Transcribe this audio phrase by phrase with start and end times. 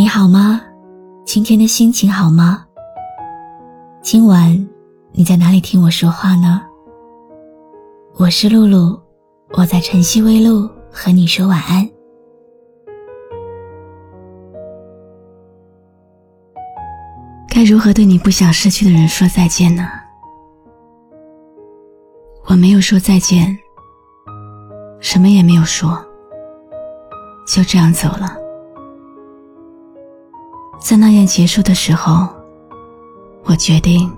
[0.00, 0.62] 你好吗？
[1.26, 2.64] 今天的心情好吗？
[4.00, 4.66] 今晚
[5.12, 6.62] 你在哪里听我说话呢？
[8.16, 8.98] 我是露露，
[9.58, 11.86] 我在晨曦微露和你说晚安。
[17.46, 19.86] 该如何对你不想失去的人说再见呢？
[22.46, 23.54] 我没有说再见，
[24.98, 26.02] 什么也没有说，
[27.46, 28.39] 就这样走了。
[30.80, 32.26] 在那夜结束的时候，
[33.44, 34.10] 我决定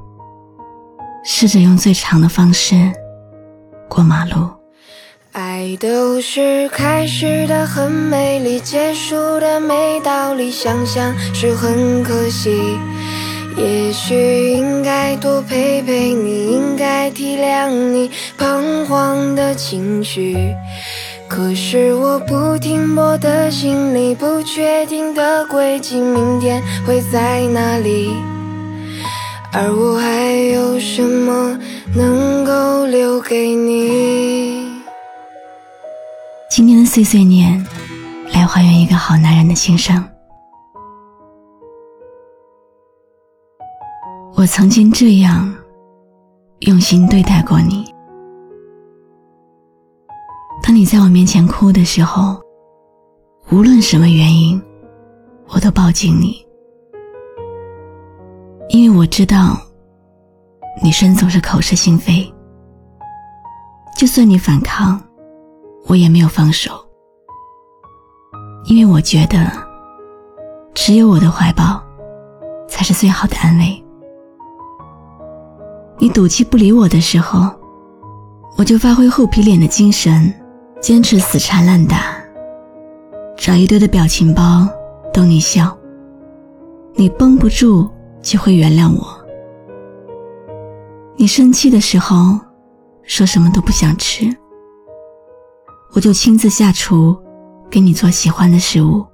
[1.25, 2.91] 试着用最长的方式
[3.89, 4.49] 过马路。
[5.33, 12.79] 爱都是开始的很美丽，结束的没道理，想想是很可惜。
[13.57, 20.55] 也许应该多陪陪你，应该体谅你彷徨的情绪。
[21.35, 28.15] 可是我不停泊的心里，不确定的轨迹，明天会在哪里？
[29.51, 31.59] 而我还有什么
[31.97, 34.83] 能够留给你？
[36.51, 37.67] 今天的碎碎念，
[38.35, 40.05] 来还原一个好男人的心声。
[44.35, 45.51] 我曾经这样
[46.61, 47.91] 用心对待过你。
[50.73, 52.41] 当你在我面前哭的时候，
[53.51, 54.59] 无论什么原因，
[55.49, 56.35] 我都抱紧你，
[58.71, 59.55] 因为我知道，
[60.83, 62.27] 女生总是口是心非。
[63.99, 64.99] 就算你反抗，
[65.89, 66.71] 我也没有放手，
[68.65, 69.53] 因为我觉得，
[70.73, 71.83] 只有我的怀抱，
[72.67, 73.85] 才是最好的安慰。
[75.99, 77.51] 你赌气不理我的时候，
[78.57, 80.35] 我就发挥厚皮脸的精神。
[80.83, 82.13] 坚持死缠烂打，
[83.37, 84.69] 找一堆的表情包
[85.15, 85.79] 逗你笑。
[86.97, 87.89] 你绷不住
[88.21, 89.07] 就会原谅我。
[91.15, 92.37] 你生气的时候
[93.05, 94.25] 说什么都不想吃，
[95.95, 97.17] 我就亲自下厨
[97.71, 99.07] 给你做喜欢的食物，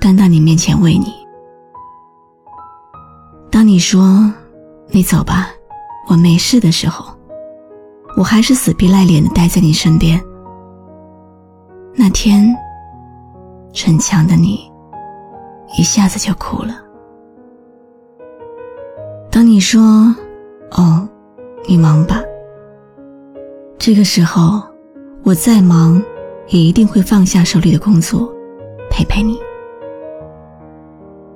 [0.00, 1.12] 端到你面前喂你。
[3.50, 4.32] 当你说
[4.88, 5.50] 你走吧，
[6.08, 7.14] 我没事的时候，
[8.16, 10.18] 我还是死皮赖脸的待在你身边。
[11.98, 12.54] 那天，
[13.72, 14.70] 逞强的你
[15.78, 16.74] 一下子就哭了。
[19.30, 19.80] 当你说
[20.72, 21.08] “哦，
[21.66, 22.20] 你忙吧”，
[23.78, 24.62] 这个时候
[25.24, 26.00] 我再忙
[26.48, 28.30] 也一定会放下手里的工作，
[28.90, 29.38] 陪陪你。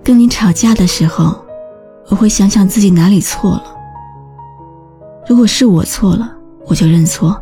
[0.05, 1.35] 跟你吵架的时候，
[2.09, 3.65] 我会想想自己哪里错了。
[5.27, 7.35] 如果是我错了，我就认错；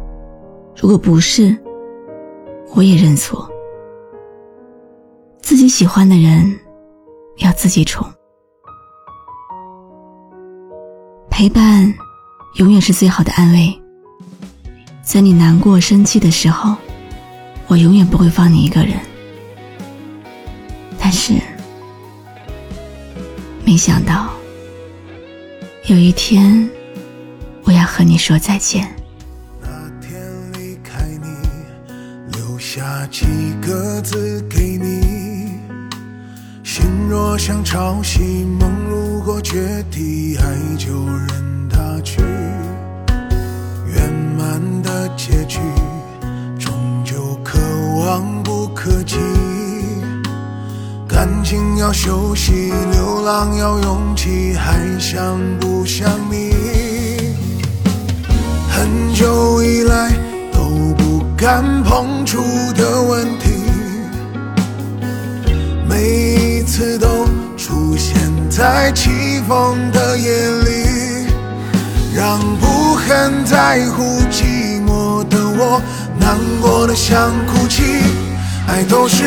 [0.76, 1.56] 如果不是，
[2.74, 3.50] 我也认错，
[5.40, 6.58] 自己喜欢的人
[7.38, 8.06] 要自己宠，
[11.28, 11.92] 陪伴
[12.56, 13.82] 永远是最好的安慰。
[15.02, 16.76] 在你难过、生气的时候，
[17.66, 18.94] 我永远不会放你一个人。
[20.98, 21.34] 但是，
[23.64, 24.28] 没想到
[25.86, 26.68] 有一天，
[27.64, 28.94] 我要和你说再见。
[32.78, 33.26] 下几
[33.60, 35.58] 个字给你，
[36.62, 40.44] 心若像潮汐，梦如果决堤，爱
[40.78, 42.22] 就任它去。
[43.84, 45.58] 圆满的结局，
[46.56, 46.72] 终
[47.04, 47.58] 究可
[47.96, 49.16] 望不可及。
[51.08, 56.52] 感情要休息，流浪要勇气，还想不想你？
[58.70, 60.07] 很久以来。
[61.40, 63.48] 敢碰触的问题，
[65.88, 67.06] 每一次都
[67.56, 68.16] 出现
[68.50, 71.28] 在起风的夜里，
[72.12, 75.80] 让不很在乎寂寞的我
[76.18, 77.84] 难过的想哭泣。
[78.66, 79.22] 爱都是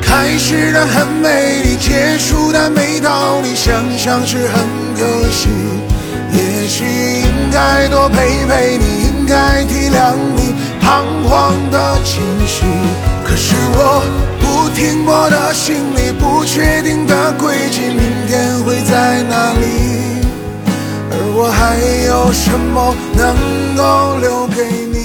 [0.00, 4.64] 开始的很美丽，结束的没道理，想想是很
[4.94, 5.48] 可惜。
[6.32, 10.45] 也许应该多陪陪你，应该体谅你。
[10.86, 12.64] 彷徨的情绪，
[13.24, 14.00] 可是我
[14.38, 17.98] 不停泊的心里，不确定的轨迹，明
[18.28, 19.66] 天会在哪里？
[21.10, 23.34] 而我还有什么能
[23.76, 24.62] 够留给
[24.92, 24.96] 你？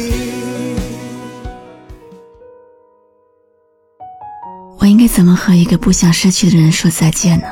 [4.78, 7.48] 我应该怎么和一个不想失去的人说再见呢？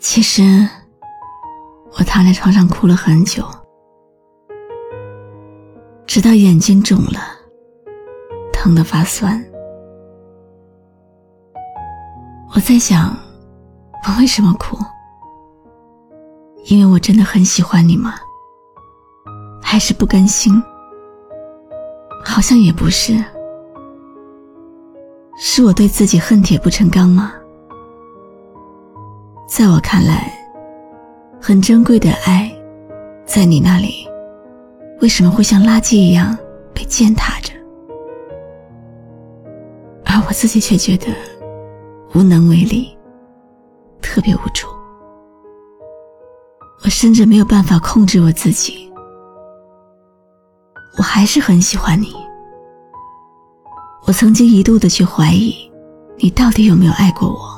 [0.00, 0.68] 其实，
[1.96, 3.44] 我躺在床上哭了很久。
[6.14, 7.18] 直到眼睛肿了，
[8.52, 9.44] 疼得发酸。
[12.54, 13.12] 我在想，
[14.06, 14.78] 我为什么哭？
[16.66, 18.14] 因为我真的很喜欢你吗？
[19.60, 20.62] 还是不甘心？
[22.24, 23.20] 好像也不是，
[25.36, 27.32] 是我对自己恨铁不成钢吗？
[29.48, 30.32] 在我看来，
[31.42, 32.48] 很珍贵的爱，
[33.26, 34.08] 在你那里，
[35.04, 36.34] 为什么会像垃圾一样
[36.74, 37.52] 被践踏着？
[40.06, 41.08] 而我自己却觉得
[42.14, 42.96] 无能为力，
[44.00, 44.66] 特别无助。
[46.82, 48.90] 我甚至没有办法控制我自己。
[50.96, 52.14] 我还是很喜欢你。
[54.06, 55.70] 我曾经一度的去怀疑，
[56.16, 57.52] 你到底有没有爱过我？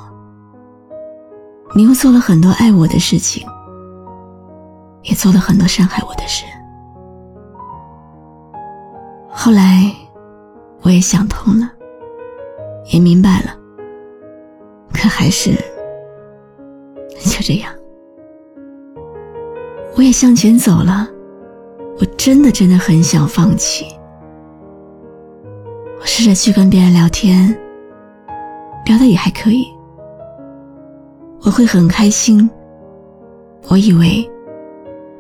[1.77, 3.47] 你又做了很多爱我的事情，
[5.05, 6.45] 也做了很多伤害我的事。
[9.39, 9.95] 后来，
[10.81, 11.71] 我也想通了，
[12.91, 13.55] 也明白了，
[14.95, 15.53] 可还是
[17.21, 17.71] 就这样，
[19.95, 21.07] 我也向前走了。
[21.99, 23.87] 我真的真的很想放弃。
[26.01, 27.57] 我试着去跟别人聊天，
[28.87, 29.67] 聊的也还可以，
[31.43, 32.51] 我会很开心。
[33.69, 34.29] 我以为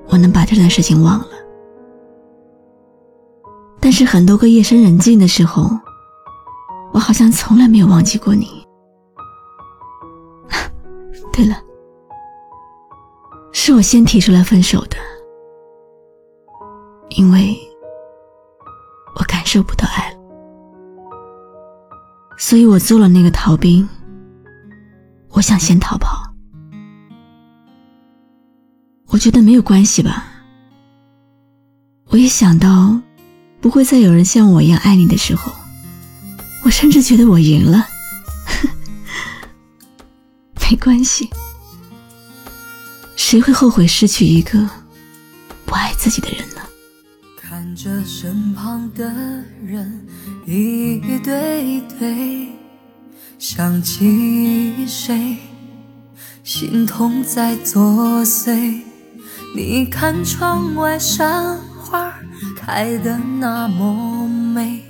[0.08, 1.28] 我能把这段事情忘了，
[3.86, 5.70] 但是很多个夜深人静的时候，
[6.92, 8.66] 我好像从来没有忘记过你。
[11.32, 11.54] 对了，
[13.52, 14.96] 是我先提出来分手的。
[17.10, 17.56] 因为
[19.14, 20.18] 我感受不到爱了，
[22.36, 23.88] 所以我做了那个逃兵。
[25.30, 26.24] 我想先逃跑，
[29.10, 30.24] 我觉得没有关系吧。
[32.08, 33.00] 我也想到，
[33.66, 35.50] 不会再有人像我一样爱你的时候，
[36.62, 37.88] 我甚至觉得我赢了。
[40.70, 41.28] 没关系，
[43.16, 44.70] 谁会后悔失去一个
[45.64, 46.62] 不爱自己的人呢？
[47.36, 49.04] 看着身旁的
[49.66, 50.06] 人
[50.46, 52.48] 一对对，
[53.36, 55.38] 想起谁，
[56.44, 58.80] 心痛在作祟。
[59.56, 62.14] 你看窗外山花
[62.66, 64.82] 开得那么美，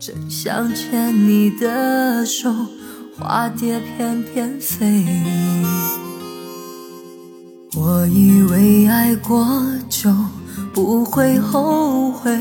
[0.00, 2.52] 真想牵你的手，
[3.16, 5.06] 花蝶翩翩飞。
[7.76, 9.46] 我以为爱过
[9.88, 10.12] 就。
[10.72, 12.36] 不会后悔。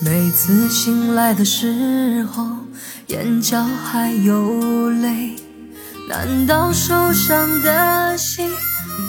[0.00, 2.46] 每次醒来的时候，
[3.06, 5.36] 眼角还有泪。
[6.10, 8.50] 难道受伤的心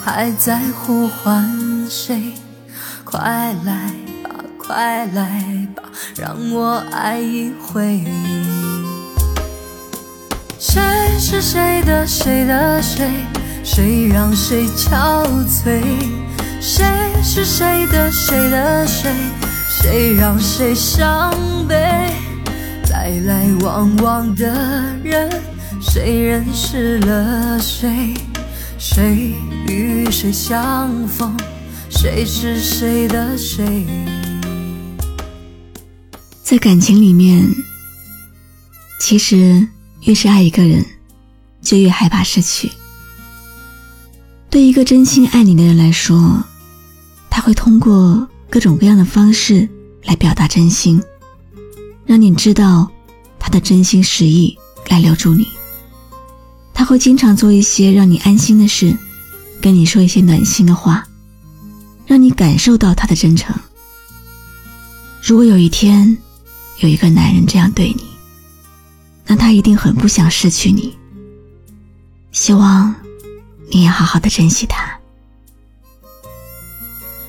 [0.02, 2.34] 还在呼唤谁？
[3.04, 3.92] 快来，
[4.66, 5.84] 快来吧，
[6.16, 8.04] 让我爱一回。
[10.60, 10.82] 谁
[11.20, 13.10] 是谁的谁的谁？
[13.64, 15.82] 谁让谁憔悴？
[16.60, 16.86] 谁
[17.24, 19.12] 是谁的谁的谁？
[19.70, 21.34] 谁让谁伤
[21.68, 21.76] 悲？
[22.92, 24.46] 来来往往的
[25.04, 25.30] 人，
[25.82, 28.14] 谁认识了谁？
[28.78, 29.34] 谁
[29.68, 31.36] 与谁相逢？
[31.90, 33.86] 谁是谁的谁？
[36.52, 37.50] 在感情里面，
[39.00, 39.66] 其实
[40.02, 40.86] 越是爱一个人，
[41.62, 42.70] 就越害怕失去。
[44.50, 46.44] 对一个真心爱你的人来说，
[47.30, 49.66] 他会通过各种各样的方式
[50.04, 51.02] 来表达真心，
[52.06, 52.92] 让你知道
[53.40, 54.54] 他的真心实意
[54.90, 55.48] 来留住你。
[56.74, 58.94] 他会经常做一些让你安心的事，
[59.62, 61.08] 跟你说一些暖心的话，
[62.06, 63.56] 让你感受到他的真诚。
[65.24, 66.18] 如果有一天
[66.82, 68.04] 有一个男人这样对你，
[69.28, 70.98] 那他一定很不想失去你。
[72.32, 72.94] 希望
[73.72, 74.92] 你也好好的珍惜他。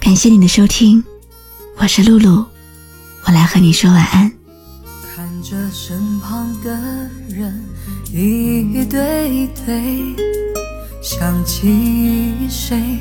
[0.01, 1.05] 感谢你的收听，
[1.77, 2.47] 我是露露，
[3.27, 4.33] 我来和你说晚安。
[5.15, 6.71] 看着身旁的
[7.29, 7.63] 人
[8.11, 10.17] 一对对，
[11.03, 12.99] 想起谁，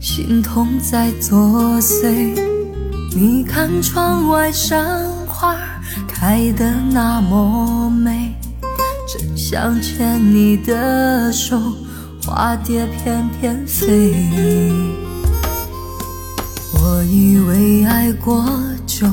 [0.00, 2.34] 心痛在作祟。
[3.14, 5.54] 你看窗外山花
[6.08, 8.34] 开得那么美，
[9.06, 11.60] 真想牵你的手，
[12.24, 14.14] 花蝶翩翩飞。
[16.72, 18.48] 我以为爱过
[18.86, 19.06] 就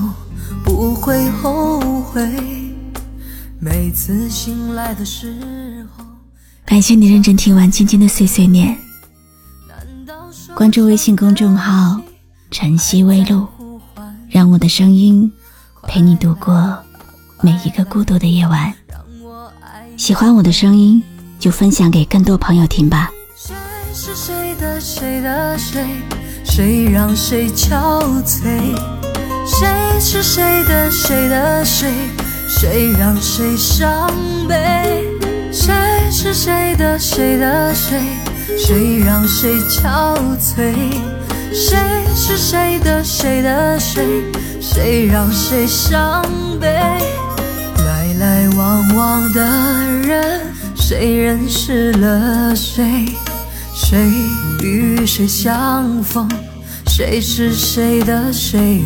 [0.64, 2.26] 不会后悔。
[3.60, 6.06] 每次醒来的时候，
[6.64, 8.78] 感谢你认真听完今天的碎碎念。
[10.56, 12.00] 关注微信公众号
[12.50, 13.46] “晨曦微露”，
[14.32, 15.30] 让我的声音
[15.88, 16.78] 陪你度过
[17.42, 18.74] 每一个孤独的夜晚。
[19.98, 21.02] 喜欢我的声音，
[21.40, 23.12] 就分享给更多朋友听吧。
[23.36, 23.56] 谁
[23.94, 25.86] 是谁的谁的谁？
[26.44, 28.76] 谁让谁憔悴？
[29.46, 29.68] 谁
[30.00, 31.92] 是谁的谁的谁？
[32.48, 34.10] 谁让谁伤
[34.48, 35.04] 悲？
[35.52, 35.74] 谁
[36.12, 38.00] 是谁的谁的谁？
[38.58, 40.74] 谁让谁憔悴？
[41.52, 41.78] 谁
[42.16, 44.24] 是谁的谁的谁？
[44.66, 46.24] 谁让谁伤
[46.58, 46.70] 悲？
[47.86, 49.42] 来来往往的
[50.08, 50.40] 人，
[50.74, 53.10] 谁认识了谁？
[53.74, 54.10] 谁
[54.62, 56.30] 与谁相逢？
[56.88, 58.82] 谁是谁的谁？